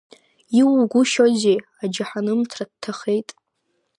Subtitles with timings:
[0.57, 3.29] Ииугәышьозеи, аџьаҳанымҭра дҭахеит.